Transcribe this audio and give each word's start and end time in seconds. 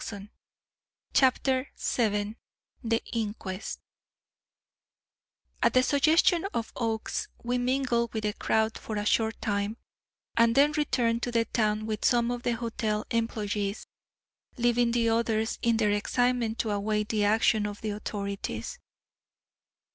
_"CHAPTER 1.13 1.69
VII 1.79 2.35
The 2.83 3.03
Inquest 3.13 3.79
At 5.61 5.75
the 5.75 5.83
suggestion 5.83 6.43
of 6.55 6.73
Oakes, 6.75 7.27
we 7.43 7.59
mingled 7.59 8.11
with 8.11 8.23
the 8.23 8.33
crowd 8.33 8.79
for 8.79 8.95
a 8.97 9.05
short 9.05 9.39
time 9.41 9.77
and 10.35 10.55
then 10.55 10.71
returned 10.71 11.21
to 11.21 11.31
the 11.31 11.45
town 11.45 11.85
with 11.85 12.03
some 12.03 12.31
of 12.31 12.41
the 12.41 12.53
hotel 12.55 13.05
employees, 13.11 13.85
leaving 14.57 14.91
the 14.91 15.07
others 15.09 15.59
in 15.61 15.77
their 15.77 15.91
excitement 15.91 16.57
to 16.57 16.71
await 16.71 17.09
the 17.09 17.23
action 17.23 17.67
of 17.67 17.79
the 17.81 17.91
authorities. 17.91 18.79